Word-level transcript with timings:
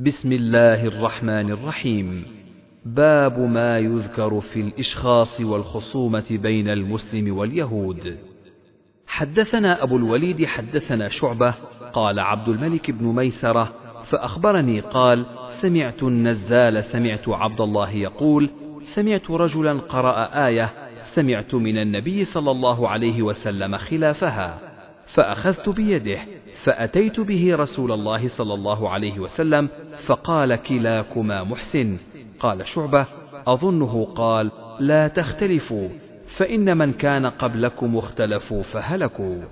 بسم 0.00 0.32
الله 0.32 0.86
الرحمن 0.86 1.50
الرحيم. 1.50 2.24
باب 2.84 3.38
ما 3.38 3.78
يذكر 3.78 4.40
في 4.40 4.60
الإشخاص 4.60 5.40
والخصومة 5.40 6.24
بين 6.30 6.68
المسلم 6.68 7.36
واليهود. 7.36 8.16
حدثنا 9.06 9.82
أبو 9.82 9.96
الوليد 9.96 10.44
حدثنا 10.44 11.08
شعبة 11.08 11.54
قال 11.92 12.20
عبد 12.20 12.48
الملك 12.48 12.90
بن 12.90 13.06
ميسرة 13.06 13.72
فأخبرني 14.04 14.80
قال 14.80 15.26
سمعت 15.50 16.02
النزال 16.02 16.84
سمعت 16.84 17.28
عبد 17.28 17.60
الله 17.60 17.90
يقول 17.90 18.50
سمعت 18.82 19.30
رجلا 19.30 19.72
قرأ 19.72 20.46
آية 20.46 20.72
سمعت 21.02 21.54
من 21.54 21.78
النبي 21.78 22.24
صلى 22.24 22.50
الله 22.50 22.88
عليه 22.88 23.22
وسلم 23.22 23.76
خلافها. 23.76 24.69
فأخذت 25.14 25.68
بيده 25.68 26.18
فأتيت 26.62 27.20
به 27.20 27.56
رسول 27.56 27.92
الله 27.92 28.28
صلى 28.28 28.54
الله 28.54 28.90
عليه 28.90 29.20
وسلم 29.20 29.68
فقال 30.06 30.56
كلاكما 30.56 31.44
محسن. 31.44 31.96
قال 32.40 32.68
شعبة 32.68 33.06
أظنه 33.46 34.04
قال 34.04 34.50
لا 34.80 35.08
تختلفوا 35.08 35.88
فإن 36.26 36.76
من 36.76 36.92
كان 36.92 37.26
قبلكم 37.26 37.96
اختلفوا 37.96 38.62
فهلكوا. 38.62 39.42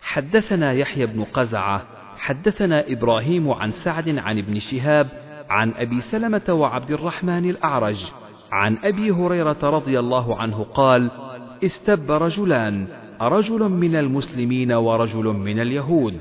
حدثنا 0.00 0.72
يحيى 0.72 1.06
بن 1.06 1.24
قزعة 1.24 1.82
حدثنا 2.16 2.92
إبراهيم 2.92 3.50
عن 3.50 3.70
سعد 3.70 4.18
عن 4.18 4.38
ابن 4.38 4.58
شهاب 4.58 5.06
عن 5.50 5.72
أبي 5.76 6.00
سلمة 6.00 6.42
وعبد 6.48 6.90
الرحمن 6.90 7.50
الأعرج 7.50 8.12
عن 8.52 8.78
أبي 8.84 9.10
هريرة 9.10 9.58
رضي 9.62 9.98
الله 9.98 10.36
عنه 10.36 10.62
قال 10.62 11.10
استب 11.64 12.12
رجلان 12.12 12.86
رجل 13.20 13.68
من 13.68 13.96
المسلمين 13.96 14.72
ورجل 14.72 15.24
من 15.24 15.60
اليهود. 15.60 16.14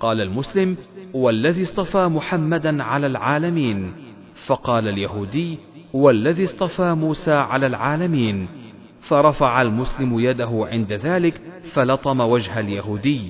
قال 0.00 0.20
المسلم 0.20 0.76
والذي 1.14 1.62
اصطفى 1.62 2.06
محمدا 2.08 2.82
على 2.82 3.06
العالمين. 3.06 3.92
فقال 4.46 4.88
اليهودي 4.88 5.58
والذي 5.92 6.44
اصطفى 6.44 6.94
موسى 6.94 7.32
على 7.32 7.66
العالمين. 7.66 8.48
فرفع 9.00 9.62
المسلم 9.62 10.20
يده 10.20 10.66
عند 10.72 10.92
ذلك 10.92 11.40
فلطم 11.72 12.20
وجه 12.20 12.60
اليهودي. 12.60 13.20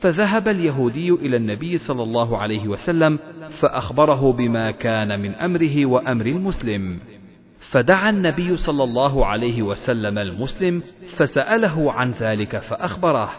فذهب 0.00 0.48
اليهودي 0.48 1.10
إلى 1.10 1.36
النبي 1.36 1.78
صلى 1.78 2.02
الله 2.02 2.38
عليه 2.38 2.68
وسلم 2.68 3.18
فأخبره 3.48 4.32
بما 4.32 4.70
كان 4.70 5.20
من 5.20 5.34
أمره 5.34 5.86
وأمر 5.86 6.26
المسلم. 6.26 6.98
فدعا 7.74 8.10
النبي 8.10 8.56
صلى 8.56 8.84
الله 8.84 9.26
عليه 9.26 9.62
وسلم 9.62 10.18
المسلم 10.18 10.82
فسأله 11.16 11.92
عن 11.92 12.10
ذلك 12.10 12.58
فأخبره. 12.58 13.30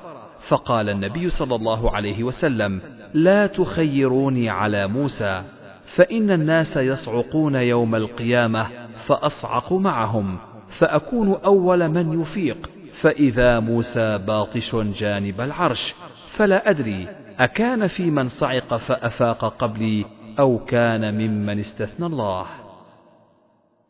فقال 0.47 0.89
النبي 0.89 1.30
صلى 1.30 1.55
الله 1.55 1.95
عليه 1.95 2.23
وسلم 2.23 2.81
لا 3.14 3.47
تخيروني 3.47 4.50
على 4.50 4.88
موسى 4.88 5.44
فإن 5.86 6.31
الناس 6.31 6.77
يصعقون 6.77 7.55
يوم 7.55 7.95
القيامة 7.95 8.67
فأصعق 9.05 9.73
معهم 9.73 10.38
فأكون 10.70 11.36
أول 11.45 11.89
من 11.89 12.22
يفيق 12.22 12.70
فإذا 12.94 13.59
موسى 13.59 14.17
باطش 14.17 14.75
جانب 14.75 15.42
العرش 15.42 15.95
فلا 16.31 16.70
أدري 16.70 17.08
أكان 17.39 17.88
في 17.88 18.11
من 18.11 18.27
صعق 18.27 18.75
فأفاق 18.75 19.45
قبلي 19.45 20.05
أو 20.39 20.59
كان 20.59 21.14
ممن 21.14 21.59
استثنى 21.59 22.05
الله؟ 22.05 22.64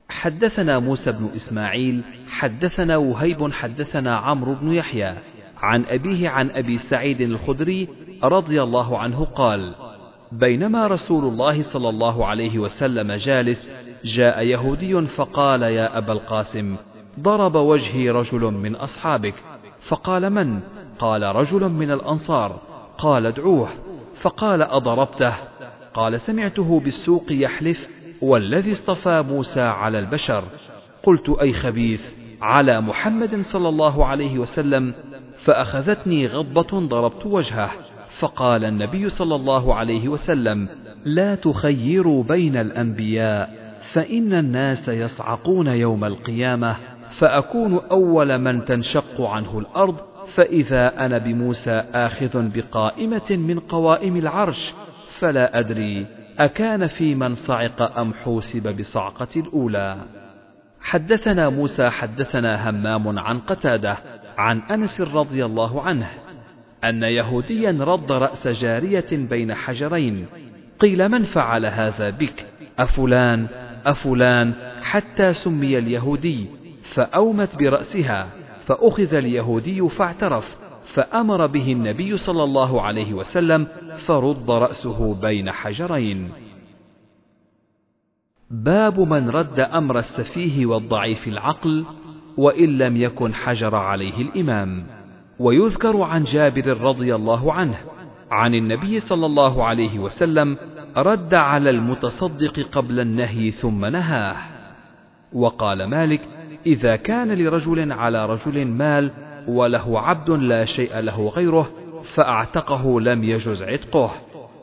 حدثنا 0.10 0.80
موسى 0.80 1.12
بن 1.12 1.30
إسماعيل 1.36 2.02
حدثنا 2.30 2.98
وهيب 2.98 3.52
حدثنا 3.52 4.18
عمرو 4.18 4.54
بن 4.56 4.74
يحيى. 4.74 5.16
عن 5.58 5.86
أبيه 5.86 6.30
عن 6.30 6.50
أبي 6.50 6.78
سعيد 6.78 7.22
الخدري 7.22 7.88
رضي 8.24 8.64
الله 8.64 9.00
عنه 9.00 9.26
قال 9.26 9.76
بينما 10.32 10.88
رسول 10.88 11.24
الله 11.24 11.62
صلى 11.62 11.90
الله 11.90 12.26
عليه 12.26 12.60
وسلم 12.60 13.12
جالس 13.12 13.72
جاء 14.04 14.44
يهودي 14.44 15.02
فقال 15.02 15.62
يا 15.62 15.98
أبا 15.98 16.14
القاسم 16.14 16.76
ضرب 17.20 17.56
وجهي 17.56 18.10
رجل 18.10 18.42
من 18.42 18.76
أصحابك. 18.76 19.34
فقال 19.80 20.30
من؟ 20.30 20.60
قال 21.00 21.24
رجل 21.24 21.70
من 21.70 21.92
الأنصار. 21.92 22.60
قال 22.98 23.26
ادعوه. 23.26 23.70
فقال 24.16 24.62
أضربته. 24.62 25.34
قال 25.94 26.20
سمعته 26.20 26.80
بالسوق 26.80 27.26
يحلف 27.32 27.90
والذي 28.26 28.72
اصطفى 28.72 29.24
موسى 29.30 29.62
على 29.62 30.00
البشر. 30.00 30.44
قلت 31.04 31.30
أي 31.30 31.54
خبيث 31.54 32.14
على 32.42 32.82
محمد 32.82 33.42
صلى 33.42 33.70
الله 33.70 34.06
عليه 34.06 34.40
وسلم 34.40 34.94
فأخذتني 35.38 36.28
غضبة 36.28 36.88
ضربت 36.88 37.26
وجهه. 37.26 37.72
فقال 38.20 38.66
النبي 38.66 39.10
صلى 39.10 39.36
الله 39.36 39.76
عليه 39.76 40.10
وسلم 40.10 40.68
لا 41.06 41.36
تخيروا 41.36 42.24
بين 42.24 42.58
الأنبياء 42.58 43.66
فإن 43.94 44.34
الناس 44.34 44.90
يصعقون 44.90 45.68
يوم 45.68 46.06
القيامة 46.06 46.76
فأكون 47.10 47.80
أول 47.92 48.38
من 48.38 48.66
تنشق 48.66 49.22
عنه 49.22 49.60
الأرض 49.60 49.96
فإذا 50.28 51.06
أنا 51.06 51.18
بموسى 51.18 51.72
آخذ 51.94 52.50
بقائمة 52.56 53.32
من 53.32 53.60
قوائم 53.60 54.18
العرش 54.18 54.74
فلا 55.10 55.60
أدري 55.60 56.06
أكان 56.40 56.88
في 56.88 57.16
من 57.16 57.34
صعق 57.34 58.00
أم 58.00 58.14
حوسب 58.14 58.76
بصعقة 58.78 59.28
الأولى. 59.38 59.98
حدثنا 60.82 61.50
موسى 61.50 61.90
حدثنا 61.90 62.70
همام 62.70 63.20
عن 63.20 63.40
قتادة 63.40 63.98
عن 64.38 64.60
أنس 64.60 65.02
رضي 65.02 65.46
الله 65.46 65.82
عنه 65.82 66.10
أن 66.84 67.04
يهوديا 67.04 67.78
رد 67.82 68.12
رأس 68.12 68.48
جارية 68.48 69.08
بين 69.12 69.54
حجرين 69.54 70.26
قيل 70.80 71.10
من 71.10 71.24
فعل 71.24 71.66
هذا 71.66 72.10
بك؟ 72.10 72.46
أفلان؟ 72.80 73.48
أفلان؟ 73.86 74.54
حتى 74.82 75.34
سمي 75.34 75.78
اليهودي 75.78 76.46
فأومت 76.82 77.56
برأسها 77.56 78.28
فأخذ 78.66 79.14
اليهودي 79.14 79.90
فاعترف 79.90 80.58
فأمر 80.86 81.48
به 81.48 81.72
النبي 81.72 82.18
صلى 82.18 82.44
الله 82.44 82.82
عليه 82.82 83.14
وسلم 83.14 83.68
فرد 83.98 84.52
رأسه 84.52 85.22
بين 85.22 85.52
حجرين. 85.52 86.30
باب 88.52 89.00
من 89.00 89.30
رد 89.30 89.60
أمر 89.60 90.00
السفيه 90.00 90.66
والضعيف 90.66 91.28
العقل 91.28 91.86
وإن 92.38 92.78
لم 92.78 92.98
يكن 92.98 93.34
حجر 93.34 93.76
عليه 93.76 94.22
الإمام. 94.22 94.86
ويذكر 95.40 96.02
عن 96.02 96.24
جابر 96.24 96.82
رضي 96.82 97.16
الله 97.16 97.54
عنه 97.54 97.78
عن 98.32 98.56
النبي 98.56 99.00
صلى 99.00 99.26
الله 99.26 99.64
عليه 99.64 100.00
وسلم 100.00 100.58
رد 100.98 101.34
على 101.34 101.70
المتصدق 101.70 102.60
قبل 102.72 103.00
النهي 103.00 103.52
ثم 103.52 103.86
نهاه. 103.86 104.36
وقال 105.34 105.84
مالك: 105.84 106.22
إذا 106.66 106.96
كان 106.96 107.32
لرجل 107.32 107.92
على 107.92 108.26
رجل 108.26 108.66
مال 108.66 109.25
وله 109.48 110.00
عبد 110.00 110.30
لا 110.30 110.66
شيء 110.66 111.00
له 111.00 111.30
غيره 111.30 111.72
فأعتقه 112.04 113.02
لم 113.02 113.24
يجز 113.24 113.64
عتقه. 113.64 114.12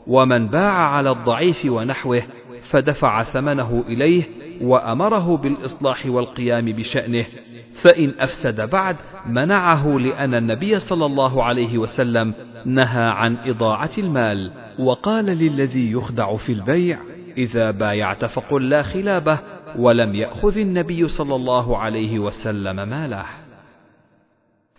ومن 0.07 0.47
باع 0.47 0.73
على 0.73 1.11
الضعيف 1.11 1.65
ونحوه 1.65 2.23
فدفع 2.61 3.23
ثمنه 3.23 3.83
إليه 3.87 4.23
وأمره 4.61 5.37
بالإصلاح 5.37 6.05
والقيام 6.05 6.65
بشأنه. 6.65 7.25
فإن 7.73 8.13
أفسد 8.19 8.61
بعد 8.69 8.95
منعه 9.25 9.87
لأن 9.99 10.33
النبي 10.33 10.79
صلى 10.79 11.05
الله 11.05 11.43
عليه 11.43 11.77
وسلم 11.77 12.33
نهى 12.65 13.03
عن 13.03 13.37
إضاعة 13.45 13.91
المال. 13.97 14.51
وقال 14.79 15.25
للذي 15.25 15.91
يخدع 15.91 16.35
في 16.35 16.51
البيع 16.51 16.99
إذا 17.37 17.71
بايعت 17.71 18.25
فقل 18.25 18.69
لا 18.69 18.81
خلابة 18.81 19.39
ولم 19.75 20.15
يأخذ 20.15 20.57
النبي 20.57 21.07
صلى 21.07 21.35
الله 21.35 21.77
عليه 21.77 22.19
وسلم 22.19 22.75
ماله. 22.89 23.25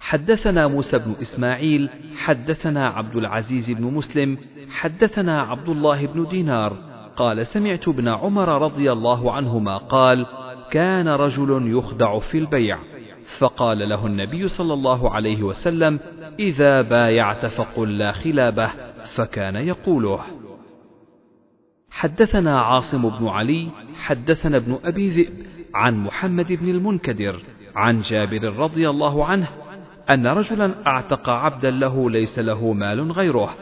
حدثنا 0.05 0.67
موسى 0.67 0.99
بن 0.99 1.15
إسماعيل 1.23 1.91
حدثنا 2.17 2.89
عبد 2.89 3.17
العزيز 3.17 3.71
بن 3.71 3.85
مسلم 3.85 4.39
حدثنا 4.71 5.43
عبد 5.43 5.69
الله 5.69 6.07
بن 6.07 6.27
دينار. 6.29 6.77
قال 7.17 7.47
سمعت 7.47 7.89
ابن 7.89 8.09
عمر 8.09 8.63
رضي 8.63 8.93
الله 8.93 9.33
عنهما 9.33 9.77
قال 9.77 10.27
كان 10.71 11.09
رجل 11.09 11.77
يخدع 11.77 12.19
في 12.19 12.39
البيع. 12.39 12.79
فقال 13.39 13.89
له 13.89 14.07
النبي 14.07 14.49
صلى 14.49 14.75
الله 14.75 15.11
عليه 15.11 15.43
وسلم 15.43 16.01
إذا 16.39 16.83
بايعت 16.83 17.47
فقل 17.47 17.99
لا 17.99 18.13
خلابه. 18.13 18.71
فكان 19.15 19.57
يقوله. 19.57 20.21
حدثنا 21.91 22.61
عاصم 22.61 23.09
بن 23.09 23.27
علي 23.27 23.69
حدثنا 23.97 24.57
ابن 24.57 24.79
أبي 24.85 25.09
ذئب 25.09 25.35
عن 25.75 25.97
محمد 25.97 26.53
بن 26.53 26.69
المنكدر 26.69 27.41
عن 27.77 28.01
جابر 28.01 28.57
رضي 28.57 28.91
الله 28.91 29.25
عنه 29.25 29.49
أن 30.11 30.27
رجلا 30.27 30.87
أعتق 30.87 31.31
عبدا 31.31 31.71
له 31.71 32.11
ليس 32.11 32.39
له 32.39 32.73
مال 32.73 33.13
غيره. 33.13 33.55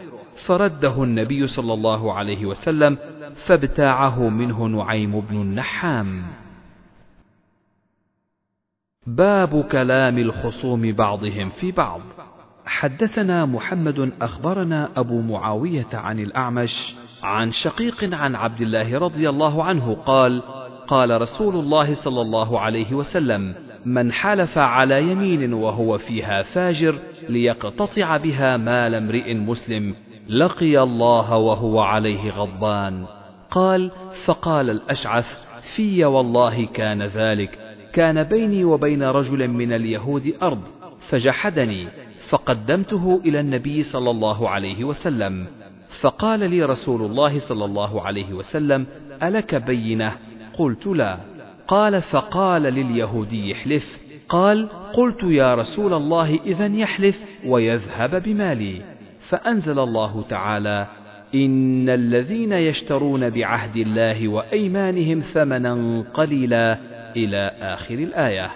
فرده 0.46 1.02
النبي 1.02 1.46
صلى 1.46 1.72
الله 1.74 2.12
عليه 2.12 2.46
وسلم 2.46 2.98
فابتاعه 3.34 4.28
منه 4.28 4.66
نعيم 4.66 5.20
بن 5.20 5.36
النحام. 5.36 6.22
باب 9.06 9.64
كلام 9.64 10.18
الخصوم 10.18 10.92
بعضهم 10.92 11.50
في 11.50 11.72
بعض. 11.72 12.00
حدثنا 12.66 13.46
محمد 13.46 14.12
أخبرنا 14.22 14.90
أبو 14.96 15.20
معاوية 15.20 15.88
عن 15.92 16.18
الأعمش 16.20 16.94
عن 17.22 17.50
شقيق 17.50 18.14
عن 18.14 18.34
عبد 18.34 18.60
الله 18.60 18.98
رضي 18.98 19.28
الله 19.28 19.64
عنه 19.64 19.94
قال 19.94 20.42
قال 20.86 21.20
رسول 21.20 21.56
الله 21.56 21.94
صلى 21.94 22.20
الله 22.20 22.60
عليه 22.60 22.94
وسلم 22.94 23.54
من 23.86 24.12
حلف 24.12 24.58
على 24.58 25.10
يمين 25.10 25.52
وهو 25.52 25.98
فيها 25.98 26.42
فاجر 26.42 26.94
ليقتطع 27.28 28.16
بها 28.16 28.56
مال 28.56 28.94
امرئ 28.94 29.34
مسلم 29.34 29.94
لقي 30.28 30.82
الله 30.82 31.36
وهو 31.36 31.80
عليه 31.80 32.30
غضبان. 32.30 33.04
قال 33.50 33.90
فقال 34.24 34.70
الأشعث 34.70 35.46
في 35.74 36.04
والله 36.04 36.64
كان 36.64 37.02
ذلك 37.02 37.58
كان 37.92 38.22
بيني 38.22 38.64
وبين 38.64 39.02
رجل 39.02 39.48
من 39.48 39.72
اليهود 39.72 40.34
أرض 40.42 40.62
فجحدني 40.98 41.88
فقدمته 42.28 43.20
إلى 43.24 43.40
النبي 43.40 43.82
صلى 43.82 44.10
الله 44.10 44.48
عليه 44.48 44.84
وسلم. 44.84 45.46
فقال 46.00 46.50
لي 46.50 46.62
رسول 46.64 47.10
الله 47.10 47.38
صلى 47.38 47.64
الله 47.64 48.02
عليه 48.02 48.32
وسلم 48.32 48.86
ألك 49.22 49.54
بينة؟ 49.54 50.12
قلت 50.58 50.86
لا. 50.86 51.18
قال 51.72 52.02
فقال 52.02 52.62
لليهودي 52.62 53.52
احلف. 53.52 54.02
قال 54.28 54.68
قلت 54.92 55.22
يا 55.22 55.54
رسول 55.54 55.94
الله 55.94 56.40
إذا 56.46 56.66
يحلف 56.66 57.22
ويذهب 57.46 58.22
بمالي. 58.22 58.82
فأنزل 59.20 59.78
الله 59.78 60.22
تعالى 60.28 60.86
إن 61.34 61.88
الذين 61.88 62.52
يشترون 62.52 63.30
بعهد 63.30 63.76
الله 63.76 64.28
وأيمانهم 64.28 65.18
ثمنا 65.18 66.04
قليلا 66.14 66.78
إلى 67.16 67.52
آخر 67.60 67.94
الآية. 67.94 68.50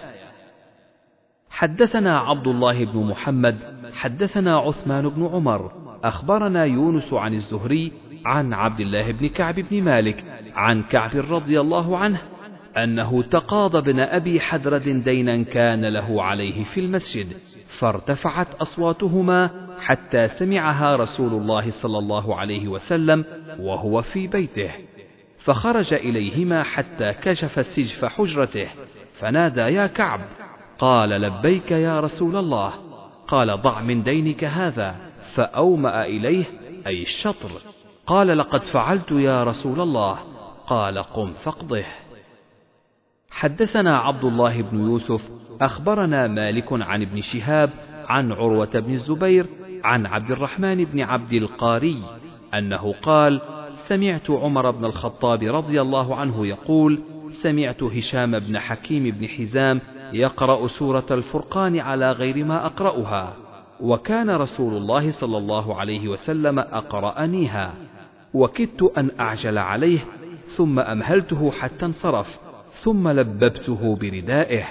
حدثنا 1.50 2.18
عبد 2.18 2.46
الله 2.46 2.84
بن 2.84 2.98
محمد 2.98 3.56
حدثنا 3.94 4.58
عثمان 4.58 5.08
بن 5.08 5.26
عمر 5.26 5.72
أخبرنا 6.04 6.64
يونس 6.64 7.12
عن 7.12 7.32
الزهري 7.32 7.92
عن 8.24 8.52
عبد 8.52 8.80
الله 8.80 9.12
بن 9.12 9.28
كعب 9.28 9.54
بن 9.54 9.82
مالك 9.82 10.24
عن 10.54 10.82
كعب 10.82 11.10
رضي 11.30 11.60
الله 11.60 11.98
عنه 11.98 12.18
أنه 12.76 13.22
تقاضى 13.22 13.78
ابن 13.78 14.00
أبي 14.00 14.40
حدرد 14.40 14.88
دينا 14.88 15.42
كان 15.42 15.84
له 15.84 16.22
عليه 16.22 16.64
في 16.64 16.80
المسجد 16.80 17.26
فارتفعت 17.68 18.54
أصواتهما 18.54 19.50
حتى 19.80 20.28
سمعها 20.28 20.96
رسول 20.96 21.32
الله 21.32 21.70
صلى 21.70 21.98
الله 21.98 22.36
عليه 22.36 22.68
وسلم 22.68 23.24
وهو 23.58 24.02
في 24.02 24.26
بيته. 24.26 24.70
فخرج 25.38 25.94
إليهما 25.94 26.62
حتى 26.62 27.12
كشف 27.12 27.66
سجف 27.66 28.04
حجرته 28.04 28.68
فنادى 29.12 29.60
يا 29.60 29.86
كعب! 29.86 30.20
قال 30.78 31.08
لبيك 31.08 31.70
يا 31.70 32.00
رسول 32.00 32.36
الله. 32.36 32.72
قال 33.28 33.62
ضع 33.62 33.80
من 33.80 34.02
دينك 34.02 34.44
هذا. 34.44 34.96
فأومأ 35.34 36.04
إليه 36.04 36.44
أي 36.86 37.02
الشطر. 37.02 37.50
قال 38.06 38.38
لقد 38.38 38.62
فعلت 38.62 39.12
يا 39.12 39.44
رسول 39.44 39.80
الله. 39.80 40.18
قال 40.66 40.98
قم 40.98 41.32
فاقضه. 41.32 41.84
حدثنا 43.36 43.98
عبد 43.98 44.24
الله 44.24 44.62
بن 44.62 44.80
يوسف 44.80 45.30
أخبرنا 45.60 46.26
مالك 46.26 46.72
عن 46.72 47.02
ابن 47.02 47.20
شهاب 47.20 47.70
عن 48.08 48.32
عروة 48.32 48.70
بن 48.74 48.92
الزبير 48.92 49.46
عن 49.84 50.06
عبد 50.06 50.30
الرحمن 50.30 50.84
بن 50.84 51.00
عبد 51.00 51.32
القاري 51.32 52.02
أنه 52.54 52.94
قال 53.02 53.40
سمعت 53.76 54.30
عمر 54.30 54.70
بن 54.70 54.84
الخطاب 54.84 55.42
رضي 55.42 55.80
الله 55.80 56.16
عنه 56.16 56.46
يقول 56.46 57.00
سمعت 57.30 57.82
هشام 57.82 58.38
بن 58.38 58.58
حكيم 58.58 59.10
بن 59.10 59.28
حزام 59.28 59.80
يقرأ 60.12 60.66
سورة 60.66 61.06
الفرقان 61.10 61.78
على 61.78 62.12
غير 62.12 62.44
ما 62.44 62.66
أقرأها 62.66 63.32
وكان 63.80 64.30
رسول 64.30 64.76
الله 64.76 65.10
صلى 65.10 65.38
الله 65.38 65.80
عليه 65.80 66.08
وسلم 66.08 66.58
أقرأنيها 66.58 67.74
وكدت 68.34 68.82
أن 68.98 69.10
أعجل 69.20 69.58
عليه 69.58 69.98
ثم 70.46 70.78
أمهلته 70.78 71.50
حتى 71.50 71.86
انصرف. 71.86 72.45
ثم 72.76 73.08
لببته 73.08 73.96
بردائه 73.96 74.64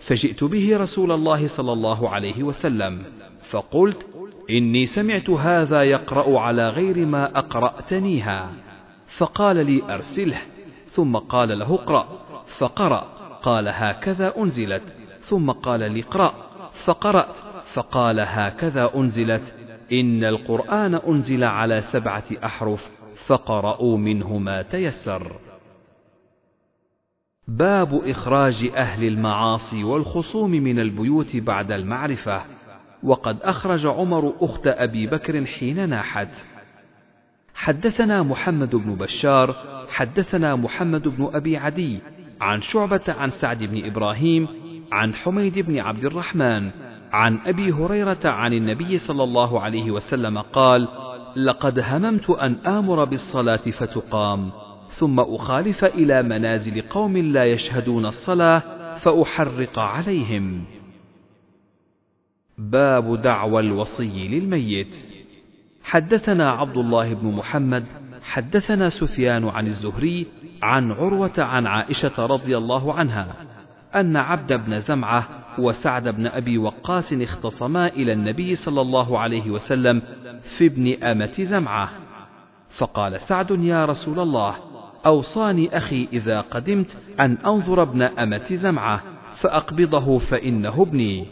فجئت 0.00 0.44
به 0.44 0.76
رسول 0.76 1.12
الله 1.12 1.46
صلى 1.46 1.72
الله 1.72 2.08
عليه 2.08 2.42
وسلم 2.42 3.02
فقلت 3.50 4.06
إني 4.50 4.86
سمعت 4.86 5.30
هذا 5.30 5.82
يقرأ 5.82 6.40
على 6.40 6.68
غير 6.68 7.06
ما 7.06 7.38
أقرأتنيها. 7.38 8.50
فقال 9.18 9.66
لي 9.66 9.82
أرسله. 9.90 10.38
ثم 10.86 11.16
قال 11.16 11.58
له 11.58 11.74
اقرأ. 11.74 12.08
فقرأ. 12.58 13.04
قال 13.42 13.68
هكذا 13.68 14.32
أنزلت. 14.38 14.82
ثم 15.20 15.50
لي 15.82 16.00
اقرأ. 16.00 16.34
فقرأت. 16.84 17.36
فقال 17.72 18.20
هكذا 18.20 18.90
أنزلت. 18.96 19.54
إن 19.92 20.24
القرآن 20.24 20.94
أنزل 20.94 21.44
على 21.44 21.80
سبعة 21.80 22.24
أحرف 22.44 22.90
فقرأوا 23.26 23.98
منه 23.98 24.38
ما 24.38 24.62
تيسر. 24.62 25.51
باب 27.48 27.94
إخراج 27.94 28.70
أهل 28.76 29.04
المعاصي 29.04 29.84
والخصوم 29.84 30.50
من 30.50 30.78
البيوت 30.78 31.36
بعد 31.36 31.72
المعرفة. 31.72 32.42
وقد 33.02 33.38
أخرج 33.42 33.86
عمر 33.86 34.32
أخت 34.40 34.66
أبي 34.66 35.06
بكر 35.06 35.46
حين 35.46 35.88
ناحت. 35.88 36.28
حدثنا 37.54 38.22
محمد 38.22 38.76
بن 38.76 38.94
بشار 38.94 39.54
حدثنا 39.90 40.56
محمد 40.56 41.08
بن 41.08 41.30
أبي 41.34 41.56
عدي 41.56 42.00
عن 42.40 42.62
شعبة 42.62 43.00
عن 43.08 43.30
سعد 43.30 43.64
بن 43.64 43.86
إبراهيم 43.86 44.48
عن 44.92 45.14
حميد 45.14 45.58
بن 45.58 45.78
عبد 45.78 46.04
الرحمن 46.04 46.70
عن 47.12 47.38
أبي 47.46 47.72
هريرة 47.72 48.18
عن 48.24 48.52
النبي 48.52 48.98
صلى 48.98 49.24
الله 49.24 49.60
عليه 49.60 49.90
وسلم 49.90 50.38
قال 50.38 50.88
لقد 51.36 51.78
هممت 51.78 52.30
أن 52.30 52.54
آمر 52.66 53.04
بالصلاة 53.04 53.56
فتقام. 53.56 54.61
ثم 54.92 55.20
أخالف 55.20 55.84
إلى 55.84 56.22
منازل 56.22 56.82
قوم 56.82 57.16
لا 57.16 57.44
يشهدون 57.44 58.06
الصلاة 58.06 58.62
فأحرق 58.96 59.78
عليهم. 59.78 60.64
باب 62.58 63.22
دعوى 63.22 63.60
الوصي 63.60 64.28
للميت. 64.28 64.96
حدثنا 65.82 66.50
عبد 66.50 66.76
الله 66.76 67.14
بن 67.14 67.28
محمد 67.28 67.84
حدثنا 68.22 68.88
سفيان 68.88 69.48
عن 69.48 69.66
الزهري 69.66 70.26
عن 70.62 70.92
عروة 70.92 71.32
عن 71.38 71.66
عائشة 71.66 72.26
رضي 72.26 72.56
الله 72.56 72.94
عنها 72.94 73.34
أن 73.94 74.16
عبد 74.16 74.52
بن 74.52 74.78
زمعة 74.78 75.28
وسعد 75.58 76.08
بن 76.08 76.26
أبي 76.26 76.58
وقاص 76.58 77.12
اختصما 77.12 77.86
إلى 77.86 78.12
النبي 78.12 78.54
صلى 78.54 78.80
الله 78.80 79.18
عليه 79.18 79.50
وسلم 79.50 80.02
في 80.42 80.66
ابن 80.66 81.02
أمة 81.02 81.34
زمعة. 81.38 81.88
فقال 82.68 83.20
سعد 83.20 83.50
يا 83.50 83.84
رسول 83.84 84.20
الله 84.20 84.71
أوصاني 85.06 85.76
أخي 85.76 86.08
إذا 86.12 86.40
قدمت 86.40 86.96
أن 87.20 87.38
أنظر 87.46 87.82
ابن 87.82 88.02
أمة 88.02 88.46
زمعة 88.50 89.02
فأقبضه 89.36 90.18
فإنه 90.18 90.82
ابني. 90.82 91.26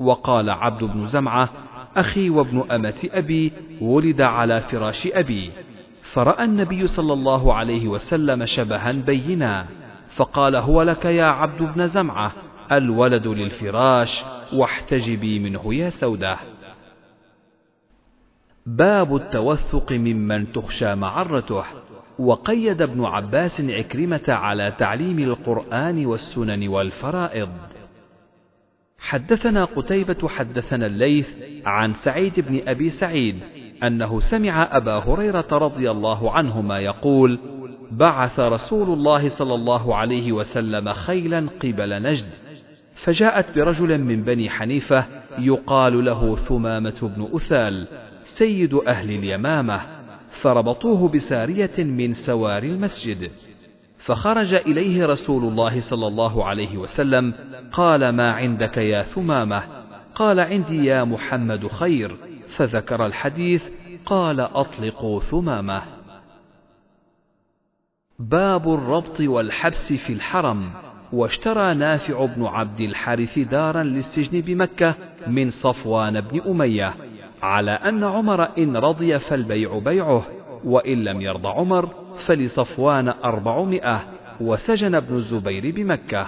وقال 0.00 0.50
عبد 0.50 0.84
بن 0.84 1.06
زمعة 1.06 1.48
أخي 1.96 2.30
وابن 2.30 2.64
أمة 2.70 3.08
أبي 3.12 3.52
ولد 3.80 4.20
على 4.20 4.60
فراش 4.60 5.06
أبي. 5.06 5.50
فرأى 6.02 6.44
النبي 6.44 6.86
صلى 6.86 7.12
الله 7.12 7.54
عليه 7.54 7.88
وسلم 7.88 8.44
شبها 8.46 8.92
بينا 8.92 9.66
فقال 10.08 10.56
هو 10.56 10.82
لك 10.82 11.04
يا 11.04 11.24
عبد 11.24 11.62
بن 11.62 11.86
زمعة 11.86 12.32
الولد 12.72 13.26
للفراش 13.26 14.24
واحتجبي 14.52 15.38
منه 15.38 15.74
يا 15.74 15.90
سودة. 15.90 16.36
باب 18.66 19.16
التوثق 19.16 19.92
ممن 19.92 20.52
تخشى 20.52 20.94
معرته. 20.94 21.64
وقيد 22.18 22.82
ابن 22.82 23.04
عباس 23.04 23.60
عكرمة 23.60 24.24
على 24.28 24.72
تعليم 24.78 25.18
القرآن 25.18 26.06
والسنن 26.06 26.68
والفرائض. 26.68 27.48
حدثنا 28.98 29.64
قتيبة 29.64 30.28
حدثنا 30.28 30.86
الليث 30.86 31.36
عن 31.66 31.92
سعيد 31.92 32.40
بن 32.40 32.60
أبي 32.68 32.88
سعيد 32.88 33.40
أنه 33.82 34.20
سمع 34.20 34.76
أبا 34.76 34.92
هريرة 34.92 35.48
رضي 35.52 35.90
الله 35.90 36.30
عنهما 36.30 36.78
يقول 36.78 37.38
بعث 37.90 38.40
رسول 38.40 38.92
الله 38.92 39.28
صلى 39.28 39.54
الله 39.54 39.96
عليه 39.96 40.32
وسلم 40.32 40.92
خيلا 40.92 41.48
قبل 41.62 42.02
نجد 42.02 42.26
فجاءت 42.94 43.58
برجل 43.58 44.00
من 44.00 44.22
بني 44.22 44.50
حنيفة 44.50 45.04
يقال 45.38 46.04
له 46.04 46.36
ثمامة 46.36 47.12
بن 47.16 47.28
أثال 47.34 47.86
سيد 48.32 48.74
أهل 48.74 49.10
اليمامة 49.10 49.80
فربطوه 50.30 51.08
بسارية 51.08 51.78
من 51.78 52.14
سوار 52.14 52.62
المسجد 52.62 53.30
فخرج 53.98 54.54
إليه 54.54 55.06
رسول 55.06 55.44
الله 55.44 55.80
صلى 55.80 56.06
الله 56.06 56.44
عليه 56.44 56.76
وسلم 56.78 57.34
قال 57.72 58.08
ما 58.08 58.32
عندك 58.32 58.76
يا 58.76 59.02
ثمامة؟ 59.02 59.62
قال 60.14 60.40
عندي 60.40 60.84
يا 60.84 61.04
محمد 61.04 61.66
خير. 61.66 62.16
فذكر 62.46 63.06
الحديث 63.06 63.68
قال 64.06 64.40
أطلقوا 64.40 65.20
ثمامة. 65.20 65.82
باب 68.18 68.74
الربط 68.74 69.20
والحبس 69.20 69.92
في 69.92 70.12
الحرم 70.12 70.70
واشترى 71.12 71.74
نافع 71.74 72.24
بن 72.24 72.44
عبد 72.44 72.80
الحارث 72.80 73.38
دارا 73.38 73.82
للسجن 73.82 74.40
بمكة 74.40 74.94
من 75.26 75.50
صفوان 75.50 76.20
بن 76.20 76.40
أمية 76.40 76.94
على 77.42 77.70
أن 77.70 78.04
عمر 78.04 78.48
إن 78.58 78.76
رضي 78.76 79.18
فالبيع 79.18 79.78
بيعه 79.78 80.26
وإن 80.64 81.04
لم 81.04 81.20
يرضى 81.20 81.48
عمر 81.48 81.88
فلصفوان 82.16 83.08
أربعمائة 83.08 84.04
وسجن 84.40 84.94
ابن 84.94 85.14
الزبير 85.14 85.74
بمكة. 85.74 86.26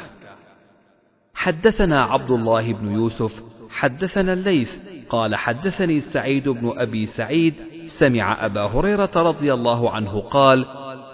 حدثنا 1.34 2.02
عبد 2.02 2.30
الله 2.30 2.72
بن 2.72 2.92
يوسف 2.92 3.42
حدثنا 3.70 4.32
الليث 4.32 4.78
قال 5.08 5.36
حدثني 5.36 6.00
سعيد 6.00 6.48
بن 6.48 6.72
أبي 6.76 7.06
سعيد 7.06 7.54
سمع 7.86 8.46
أبا 8.46 8.60
هريرة 8.60 9.10
رضي 9.16 9.54
الله 9.54 9.90
عنه 9.90 10.20
قال 10.20 10.66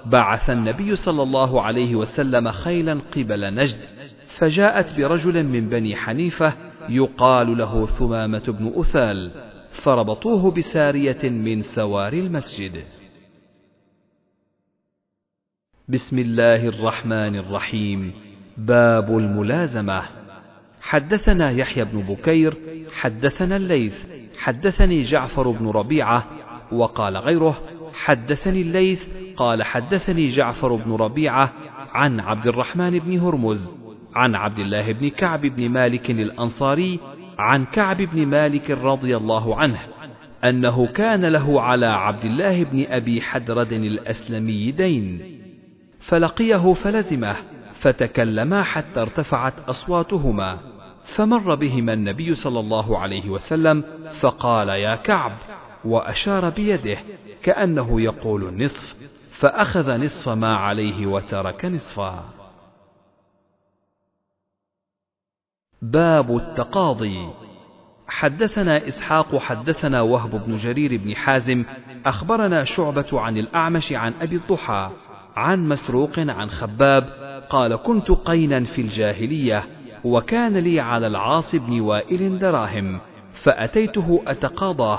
بعث 0.06 0.50
النبي 0.50 0.96
صلى 0.96 1.22
الله 1.22 1.62
عليه 1.62 1.94
وسلم 1.94 2.50
خيلا 2.50 3.00
قبل 3.16 3.54
نجد 3.54 3.78
فجاءت 4.26 4.96
برجل 4.96 5.44
من 5.44 5.68
بني 5.68 5.96
حنيفة 5.96 6.52
يقال 6.88 7.58
له 7.58 7.86
ثمامة 7.86 8.42
بن 8.48 8.72
أثال 8.76 9.30
فربطوه 9.70 10.50
بسارية 10.50 11.18
من 11.24 11.62
سواري 11.62 12.20
المسجد. 12.20 12.84
بسم 15.88 16.18
الله 16.18 16.68
الرحمن 16.68 17.36
الرحيم. 17.36 18.12
باب 18.56 19.18
الملازمة. 19.18 20.02
حدثنا 20.80 21.50
يحيى 21.50 21.84
بن 21.84 22.00
بكير 22.00 22.56
حدثنا 23.00 23.56
الليث 23.56 24.06
حدثني 24.38 25.02
جعفر 25.02 25.50
بن 25.50 25.68
ربيعة 25.68 26.26
وقال 26.72 27.16
غيره 27.16 27.60
حدثني 27.94 28.62
الليث 28.62 29.08
قال 29.36 29.62
حدثني 29.62 30.26
جعفر 30.26 30.74
بن 30.74 30.92
ربيعة 30.92 31.52
عن 31.92 32.20
عبد 32.20 32.46
الرحمن 32.46 32.98
بن 32.98 33.18
هرمز 33.18 33.74
عن 34.14 34.34
عبد 34.34 34.58
الله 34.58 34.92
بن 34.92 35.08
كعب 35.08 35.40
بن 35.40 35.68
مالك 35.68 36.10
الأنصاري 36.10 37.00
عن 37.40 37.64
كعب 37.64 37.96
بن 37.96 38.26
مالك 38.26 38.70
رضي 38.70 39.16
الله 39.16 39.56
عنه 39.56 39.78
أنه 40.44 40.86
كان 40.86 41.24
له 41.24 41.60
على 41.62 41.86
عبد 41.86 42.24
الله 42.24 42.64
بن 42.64 42.86
أبي 42.88 43.20
حدرد 43.20 43.72
الأسلمي 43.72 44.70
دين 44.70 45.20
فلقيه 46.00 46.72
فلزمه 46.72 47.36
فتكلما 47.74 48.62
حتى 48.62 49.00
ارتفعت 49.00 49.54
أصواتهما 49.68 50.58
فمر 51.04 51.54
بهما 51.54 51.92
النبي 51.92 52.34
صلى 52.34 52.60
الله 52.60 52.98
عليه 52.98 53.30
وسلم 53.30 53.84
فقال 54.20 54.68
يا 54.68 54.94
كعب 54.94 55.32
وأشار 55.84 56.50
بيده 56.50 56.98
كأنه 57.42 58.00
يقول 58.00 58.48
النصف 58.48 58.96
فأخذ 59.30 59.96
نصف 59.96 60.28
ما 60.28 60.56
عليه 60.56 61.06
وترك 61.06 61.64
نصفا. 61.64 62.24
باب 65.82 66.36
التقاضي. 66.36 67.28
حدثنا 68.08 68.88
إسحاق 68.88 69.36
حدثنا 69.36 70.00
وهب 70.00 70.46
بن 70.46 70.56
جرير 70.56 70.96
بن 70.96 71.16
حازم 71.16 71.64
أخبرنا 72.06 72.64
شعبة 72.64 73.20
عن 73.20 73.36
الأعمش 73.36 73.92
عن 73.92 74.14
أبي 74.20 74.36
الضحى 74.36 74.90
عن 75.36 75.68
مسروق 75.68 76.18
عن 76.18 76.50
خباب 76.50 77.04
قال 77.50 77.76
كنت 77.76 78.10
قينا 78.10 78.64
في 78.64 78.80
الجاهلية 78.82 79.64
وكان 80.04 80.56
لي 80.56 80.80
على 80.80 81.06
العاص 81.06 81.54
بن 81.54 81.80
وائل 81.80 82.38
دراهم 82.38 83.00
فأتيته 83.42 84.22
أتقاضاه 84.26 84.98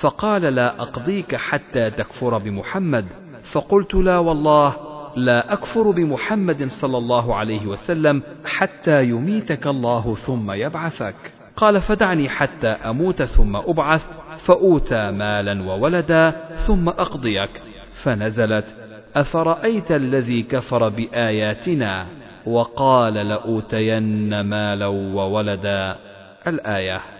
فقال 0.00 0.42
لا 0.42 0.82
أقضيك 0.82 1.34
حتى 1.36 1.90
تكفر 1.90 2.38
بمحمد 2.38 3.06
فقلت 3.52 3.94
لا 3.94 4.18
والله 4.18 4.87
لا 5.24 5.52
أكفر 5.52 5.90
بمحمد 5.90 6.64
صلى 6.64 6.98
الله 6.98 7.34
عليه 7.34 7.66
وسلم 7.66 8.22
حتى 8.44 9.04
يميتك 9.04 9.66
الله 9.66 10.14
ثم 10.14 10.50
يبعثك. 10.50 11.14
قال 11.56 11.80
فدعني 11.80 12.28
حتى 12.28 12.68
أموت 12.68 13.22
ثم 13.22 13.56
أبعث 13.56 14.10
فأوتى 14.38 15.10
مالا 15.10 15.62
وولدا 15.62 16.30
ثم 16.66 16.88
أقضيك. 16.88 17.50
فنزلت 17.92 18.76
أفرأيت 19.16 19.92
الذي 19.92 20.42
كفر 20.42 20.88
بآياتنا؟ 20.88 22.06
وقال 22.46 23.14
لأوتين 23.14 24.40
مالا 24.40 24.86
وولدا. 24.86 25.96
الآية 26.46 27.17